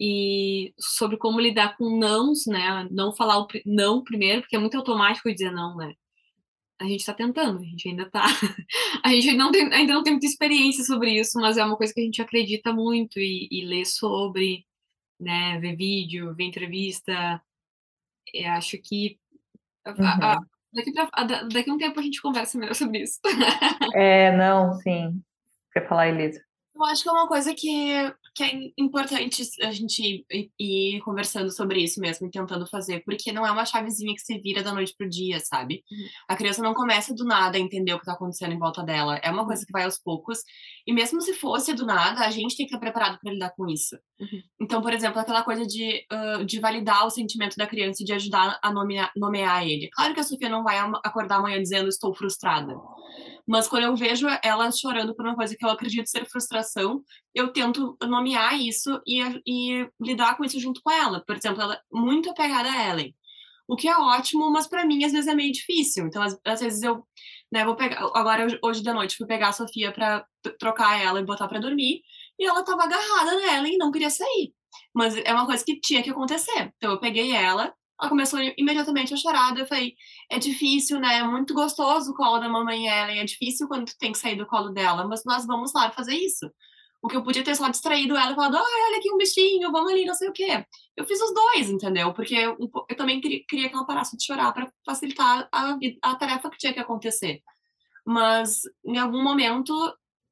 [0.00, 2.86] e sobre como lidar com nãos, né?
[2.92, 5.94] Não falar o não primeiro, porque é muito automático dizer não, né?
[6.80, 8.24] A gente está tentando, a gente ainda está.
[9.04, 11.92] a gente não tem, ainda não tem muita experiência sobre isso, mas é uma coisa
[11.92, 14.64] que a gente acredita muito e, e lê sobre,
[15.18, 15.58] né?
[15.58, 17.42] Ver vídeo, ver entrevista.
[18.32, 19.18] Eu acho que
[19.96, 20.04] Uhum.
[20.04, 20.38] A, a,
[20.72, 23.20] daqui, pra, a, daqui a um tempo a gente conversa melhor sobre isso.
[23.94, 25.22] é, não, sim.
[25.72, 26.42] Quer falar, Elisa?
[26.74, 31.50] Eu acho que é uma coisa que, que é importante a gente ir, ir conversando
[31.50, 34.72] sobre isso mesmo e tentando fazer, porque não é uma chavezinha que se vira da
[34.72, 35.82] noite pro dia, sabe?
[35.90, 36.06] Uhum.
[36.28, 39.16] A criança não começa do nada a entender o que tá acontecendo em volta dela.
[39.24, 39.66] É uma coisa uhum.
[39.66, 40.38] que vai aos poucos.
[40.86, 43.66] E mesmo se fosse do nada, a gente tem que estar preparado para lidar com
[43.66, 43.96] isso.
[44.20, 44.42] Uhum.
[44.60, 48.12] Então, por exemplo, aquela coisa de, uh, de validar o sentimento da criança e de
[48.12, 49.90] ajudar a nomear, nomear ele.
[49.90, 52.72] Claro que a Sofia não vai acordar amanhã dizendo estou frustrada.
[53.48, 57.02] Mas quando eu vejo ela chorando por uma coisa que eu acredito ser frustração,
[57.34, 61.24] eu tento nomear isso e, e lidar com isso junto com ela.
[61.26, 63.14] Por exemplo, ela é muito apegada a Ellen.
[63.66, 66.06] O que é ótimo, mas para mim às vezes é meio difícil.
[66.06, 67.02] Então, às, às vezes eu,
[67.50, 68.00] né, vou pegar.
[68.14, 70.26] Agora, hoje da noite, fui pegar a Sofia para
[70.58, 72.02] trocar ela e botar para dormir.
[72.38, 74.52] E ela tava agarrada nela e não queria sair.
[74.94, 76.70] Mas é uma coisa que tinha que acontecer.
[76.76, 79.56] Então, eu peguei ela, ela começou imediatamente a chorar.
[79.56, 79.94] Eu falei:
[80.30, 81.18] é difícil, né?
[81.18, 83.20] É muito gostoso o colo da mamãe Ellen.
[83.20, 86.14] É difícil quando tu tem que sair do colo dela, mas nós vamos lá fazer
[86.14, 86.50] isso.
[87.00, 89.72] O que eu podia ter só distraído ela e falado: ah, olha aqui um bichinho,
[89.72, 90.64] vamos ali, não sei o quê.
[90.96, 92.12] Eu fiz os dois, entendeu?
[92.12, 92.56] Porque eu,
[92.88, 96.58] eu também queria, queria que ela parasse de chorar para facilitar a, a tarefa que
[96.58, 97.42] tinha que acontecer.
[98.06, 99.72] Mas em algum momento,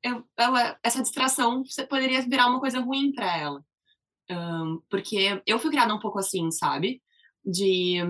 [0.02, 0.24] eu,
[0.82, 3.64] essa distração poderia virar uma coisa ruim para ela.
[4.30, 7.00] Um, porque eu fui criada um pouco assim, sabe?
[7.46, 8.02] De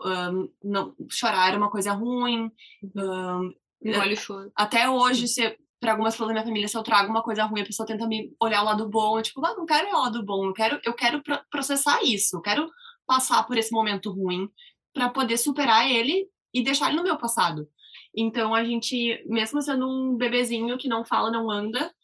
[0.00, 2.50] um, não, chorar era uma coisa ruim.
[2.94, 3.52] Um,
[3.84, 4.52] Olha o choro.
[4.54, 7.60] Até hoje, se para algumas pessoas da minha família, se eu trago uma coisa ruim,
[7.60, 9.18] a pessoa tenta me olhar o lado bom.
[9.18, 12.40] Eu, tipo, ah, não quero o lado bom, eu quero, eu quero processar isso, eu
[12.40, 12.68] quero
[13.06, 14.48] passar por esse momento ruim
[14.92, 17.68] para poder superar ele e deixar ele no meu passado.
[18.16, 21.94] Então, a gente, mesmo sendo um bebezinho que não fala, não anda,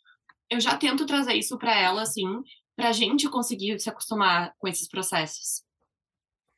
[0.49, 2.43] eu já tento trazer isso para ela, assim,
[2.77, 5.64] para a gente conseguir se acostumar com esses processos.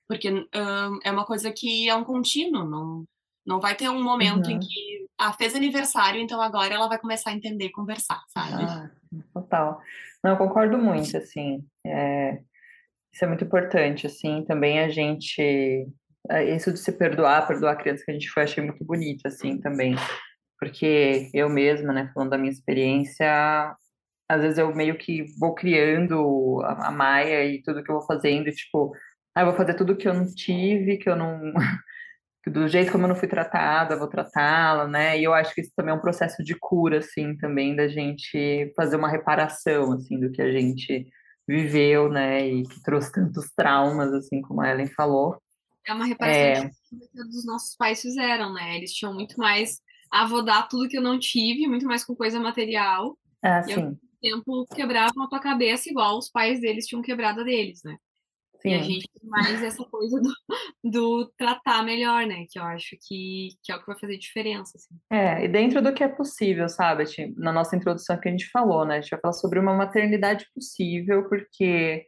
[0.08, 3.04] Porque um, é uma coisa que é um contínuo, não,
[3.46, 4.52] não vai ter um momento uhum.
[4.52, 8.62] em que ah, fez aniversário, então agora ela vai começar a entender conversar, sabe?
[8.62, 8.90] Ah,
[9.32, 9.80] total.
[10.22, 11.64] Não, eu concordo muito, assim.
[11.84, 12.38] É,
[13.12, 15.88] isso é muito importante, assim, também a gente...
[16.28, 19.26] É, isso de se perdoar, perdoar a criança que a gente foi, achei muito bonito,
[19.26, 19.94] assim, também.
[20.58, 23.76] Porque eu mesma, né, falando da minha experiência,
[24.28, 28.06] às vezes eu meio que vou criando a, a Maia e tudo que eu vou
[28.06, 28.92] fazendo, tipo,
[29.36, 31.52] ah, eu vou fazer tudo que eu não tive, que eu não.
[32.50, 35.20] do jeito como eu não fui tratada, vou tratá-la, né?
[35.20, 38.72] E eu acho que isso também é um processo de cura, assim, também, da gente
[38.74, 41.06] fazer uma reparação, assim, do que a gente
[41.46, 42.48] viveu, né?
[42.48, 45.36] E que trouxe tantos traumas, assim, como a Ellen falou.
[45.86, 46.70] É uma reparação é...
[46.70, 48.74] que dos nossos pais fizeram, né?
[48.78, 49.82] Eles tinham muito mais.
[50.10, 53.18] Ah, vou dar tudo que eu não tive, muito mais com coisa material.
[53.42, 53.82] Ah, e sim.
[53.82, 57.98] ao tempo quebravam a tua cabeça igual os pais deles tinham quebrado a deles, né?
[58.70, 60.30] E a gente tem mais essa coisa do,
[60.90, 62.44] do, tratar melhor, né?
[62.50, 64.72] Que eu acho que, que é o que vai fazer diferença.
[64.76, 64.94] Assim.
[65.10, 67.04] É, e dentro do que é possível, sabe?
[67.36, 68.98] Na nossa introdução que a gente falou, né?
[68.98, 72.06] A gente vai falar sobre uma maternidade possível, porque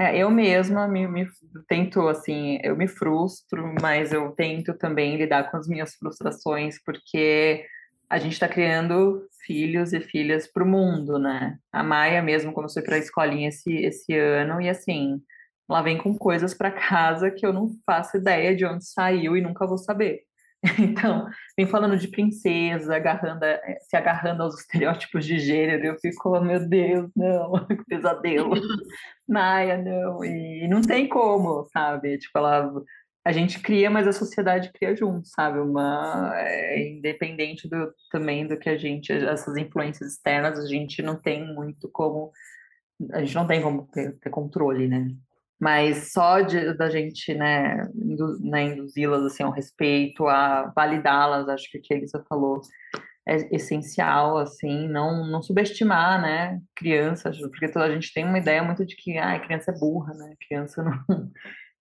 [0.00, 1.28] é, eu mesma me, me,
[1.68, 7.66] tento, assim, eu me frustro, mas eu tento também lidar com as minhas frustrações, porque
[8.08, 11.58] a gente está criando filhos e filhas para o mundo, né?
[11.70, 15.22] A Maia mesmo começou para a escolinha esse, esse ano, e assim
[15.70, 19.40] ela vem com coisas para casa que eu não faço ideia de onde saiu e
[19.40, 20.22] nunca vou saber.
[20.78, 26.36] Então, vem falando de princesa, agarrando, eh, se agarrando aos estereótipos de gênero, eu fico,
[26.36, 28.54] oh, meu Deus, não, que pesadelo.
[29.28, 32.18] Maia, não, e não tem como, sabe?
[32.18, 32.70] Tipo, ela,
[33.24, 35.60] a gente cria, mas a sociedade cria junto, sabe?
[35.60, 41.16] Uma, é, independente do, também do que a gente, essas influências externas, a gente não
[41.16, 42.32] tem muito como,
[43.12, 45.08] a gente não tem como ter, ter controle, né?
[45.60, 47.82] Mas só de, da gente, né,
[48.40, 52.62] né, induzi-las assim, ao respeito, a validá-las, acho que o que a Elisa falou
[53.28, 58.62] é essencial, assim, não, não subestimar, né, crianças, porque toda a gente tem uma ideia
[58.62, 60.92] muito de que, ah, criança é burra, né, criança não...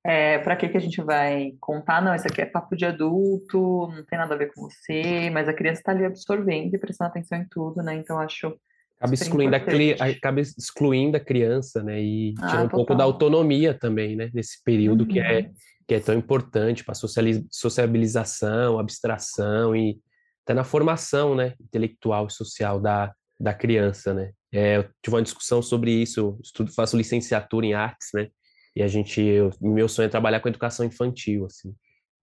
[0.01, 2.01] É, para que, que a gente vai contar?
[2.01, 5.49] Não, isso aqui é papo de adulto, não tem nada a ver com você, mas
[5.49, 8.57] a criança está ali absorvendo e prestando atenção em tudo, né, então acho
[8.99, 12.01] acaba excluindo a, acaba excluindo a criança, né?
[12.01, 14.29] E ah, tira um pouco da autonomia também, né?
[14.33, 15.07] Nesse período uhum.
[15.07, 15.53] que, é, uhum.
[15.87, 19.97] que é tão importante para sociabilização, abstração e
[20.43, 21.53] até na formação, né?
[21.61, 24.31] Intelectual e social da, da criança, né?
[24.51, 28.27] É, eu tive uma discussão sobre isso, estudo, faço licenciatura em artes, né?
[28.75, 31.73] E a gente, eu, meu sonho é trabalhar com educação infantil, assim.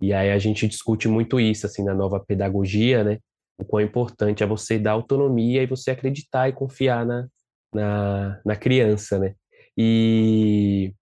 [0.01, 3.19] E aí a gente discute muito isso, assim, na nova pedagogia, né?
[3.59, 7.27] O quão importante é você dar autonomia e você acreditar e confiar na,
[7.73, 9.35] na, na criança, né?
[9.77, 10.95] E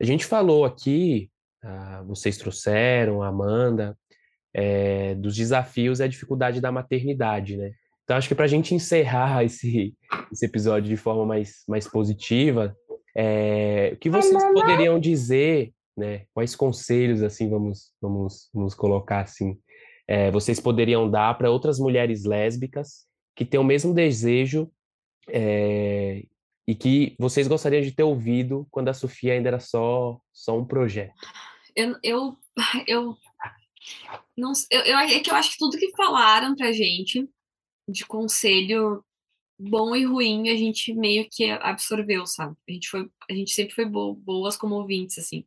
[0.00, 1.30] a gente falou aqui,
[1.62, 3.96] ah, vocês trouxeram, a Amanda,
[4.54, 7.72] é, dos desafios e a dificuldade da maternidade, né?
[8.04, 9.94] Então, acho que para a gente encerrar esse,
[10.30, 12.76] esse episódio de forma mais, mais positiva,
[13.16, 16.24] é, o que vocês poderiam dizer, né?
[16.34, 19.58] Quais conselhos, assim, vamos, vamos, vamos colocar assim,
[20.12, 24.70] é, vocês poderiam dar para outras mulheres lésbicas que têm o mesmo desejo
[25.26, 26.26] é,
[26.68, 30.66] e que vocês gostariam de ter ouvido quando a Sofia ainda era só, só um
[30.66, 31.14] projeto?
[31.74, 32.36] Eu, eu,
[32.86, 33.16] eu,
[34.36, 37.26] não, eu, eu, é que eu acho que tudo que falaram para gente
[37.88, 39.02] de conselho
[39.58, 42.54] bom e ruim a gente meio que absorveu, sabe?
[42.68, 45.46] A gente foi, a gente sempre foi bo, boas como ouvintes assim,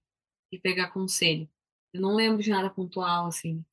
[0.52, 1.48] de pegar conselho.
[1.94, 3.64] Eu não lembro de nada pontual assim.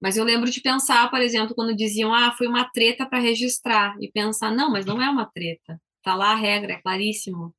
[0.00, 3.94] Mas eu lembro de pensar, por exemplo, quando diziam, ah, foi uma treta para registrar,
[4.00, 5.80] e pensar, não, mas não é uma treta.
[6.02, 7.54] Tá lá a regra, é claríssimo.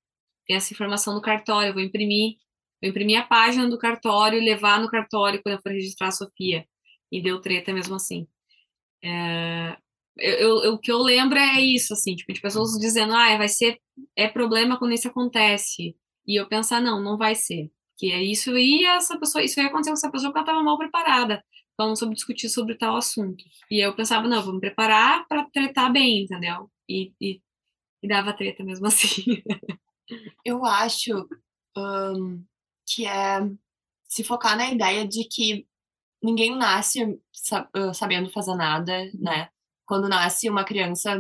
[0.47, 2.37] Tem essa informação no cartório, eu vou imprimir,
[2.81, 6.11] vou imprimir a página do cartório e levar no cartório quando eu for registrar a
[6.11, 6.65] Sofia.
[7.11, 8.27] E deu treta mesmo assim.
[9.03, 9.77] É,
[10.17, 13.49] eu, eu, o que eu lembro é isso, assim, tipo, de pessoas dizendo, ah, vai
[13.49, 13.79] ser,
[14.15, 15.95] é problema quando isso acontece.
[16.27, 17.71] E eu pensar, não, não vai ser.
[17.97, 20.63] Que é isso, e essa pessoa, isso ia acontecer com essa pessoa porque ela estava
[20.63, 21.43] mal preparada
[21.81, 23.43] falando sobre discutir sobre tal assunto.
[23.69, 26.69] E eu pensava, não, me preparar para tretar bem, entendeu?
[26.87, 27.41] E, e,
[28.03, 29.41] e, dava treta mesmo assim.
[30.45, 31.27] eu acho
[31.75, 32.43] um,
[32.85, 33.39] que é
[34.07, 35.65] se focar na ideia de que
[36.21, 37.19] ninguém nasce
[37.95, 39.49] sabendo fazer nada, né?
[39.85, 41.19] Quando nasce uma criança,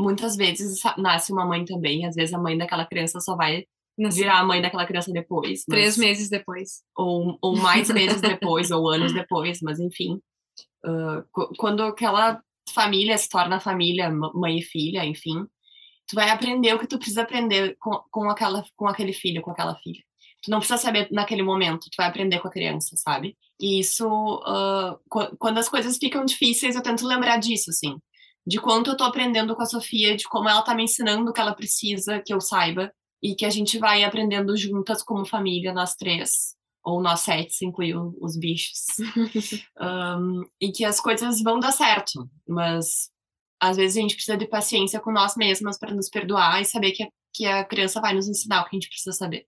[0.00, 3.66] muitas vezes nasce uma mãe também, às vezes a mãe daquela criança só vai
[4.08, 5.64] virar a mãe daquela criança depois.
[5.68, 5.78] Mas...
[5.78, 6.82] Três meses depois.
[6.96, 10.20] Ou, ou mais meses depois, ou anos depois, mas enfim.
[10.84, 11.22] Uh,
[11.58, 12.40] quando aquela
[12.72, 15.44] família se torna família, mãe e filha, enfim,
[16.06, 19.50] tu vai aprender o que tu precisa aprender com, com, aquela, com aquele filho, com
[19.50, 20.02] aquela filha.
[20.42, 23.36] Tu não precisa saber naquele momento, tu vai aprender com a criança, sabe?
[23.60, 24.98] E isso, uh,
[25.38, 27.98] quando as coisas ficam difíceis, eu tento lembrar disso, assim.
[28.46, 31.34] De quanto eu tô aprendendo com a Sofia, de como ela tá me ensinando o
[31.34, 32.90] que ela precisa que eu saiba
[33.22, 37.66] e que a gente vai aprendendo juntas como família, nós três, ou nós sete, se
[37.66, 38.84] incluir os bichos,
[39.80, 43.10] um, e que as coisas vão dar certo, mas
[43.60, 46.92] às vezes a gente precisa de paciência com nós mesmas para nos perdoar e saber
[46.92, 49.46] que a, que a criança vai nos ensinar o que a gente precisa saber.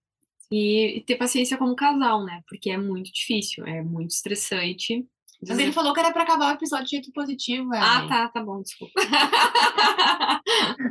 [0.51, 2.43] E, e ter paciência como casal, né?
[2.47, 5.03] Porque é muito difícil, é muito estressante.
[5.49, 8.45] Mas ele falou que era para acabar o episódio de jeito positivo, Ah, tá, tá
[8.45, 8.93] bom, desculpa.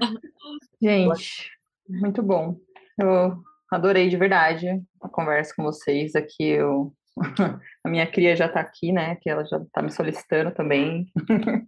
[0.81, 1.51] gente,
[1.87, 2.59] muito bom.
[3.01, 3.37] Eu
[3.71, 6.43] adorei de verdade a conversa com vocês aqui.
[6.43, 6.93] Eu...
[7.83, 9.17] a minha cria já está aqui, né?
[9.21, 11.11] Que ela já está me solicitando também.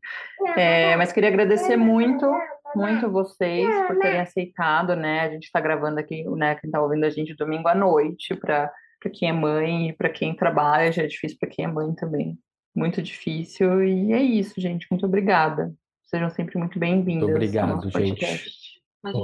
[0.55, 2.29] é, mas queria agradecer muito,
[2.75, 5.21] muito vocês por terem aceitado, né?
[5.21, 6.55] A gente está gravando aqui, né?
[6.55, 8.71] Quem está ouvindo a gente domingo à noite para
[9.03, 11.93] para quem é mãe e para quem trabalha, já é difícil para quem é mãe
[11.93, 12.39] também.
[12.73, 13.83] Muito difícil.
[13.83, 14.87] E é isso, gente.
[14.89, 15.73] Muito obrigada.
[16.05, 17.29] Sejam sempre muito bem-vindos.
[17.29, 18.25] Obrigado, gente.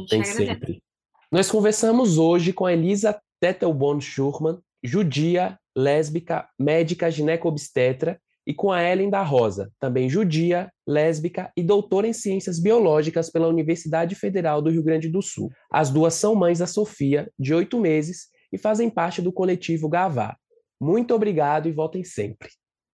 [0.10, 0.84] Tem sempre.
[1.32, 8.82] Nós conversamos hoje com a Elisa Tettelborn Schurman, judia, lésbica, médica gineco-obstetra, e com a
[8.82, 14.72] Ellen da Rosa, também judia, lésbica e doutora em ciências biológicas pela Universidade Federal do
[14.72, 15.52] Rio Grande do Sul.
[15.72, 20.36] As duas são mães da Sofia, de oito meses, e fazem parte do coletivo Gavá.
[20.82, 22.50] Muito obrigado e voltem sempre.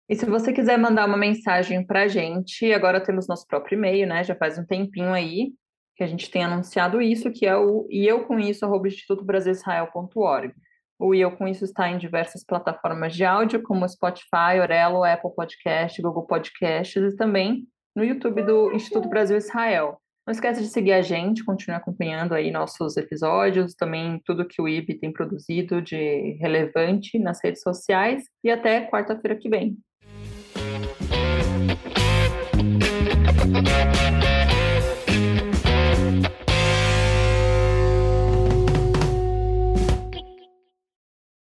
[0.10, 4.06] E se você quiser mandar uma mensagem para a gente, agora temos nosso próprio e-mail,
[4.06, 4.26] né?
[4.26, 5.54] Já faz um tempinho aí,
[5.96, 10.54] que a gente tem anunciado isso, que é o e eu com isso, arroba institutobrasilisrael.org.
[10.98, 16.02] O Eu Com Isso está em diversas plataformas de áudio, como Spotify, Orelo, Apple Podcast,
[16.02, 20.00] Google Podcasts e também no YouTube do Instituto Brasil Israel.
[20.26, 24.68] Não esquece de seguir a gente, continuar acompanhando aí nossos episódios, também tudo que o
[24.68, 28.24] IB tem produzido de relevante nas redes sociais.
[28.44, 29.78] E até quarta-feira que vem.